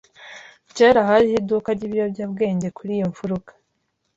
Kera 0.75 1.01
hariho 1.09 1.35
iduka 1.41 1.69
ryibiyobyabwenge 1.77 2.67
kuri 2.77 2.91
iyo 2.97 3.05
mfuruka. 3.11 3.51